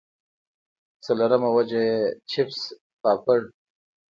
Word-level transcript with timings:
څلورمه 1.05 1.49
وجه 1.55 1.81
ئې 1.89 1.99
چپس 2.29 2.59
پاپړ 3.01 3.39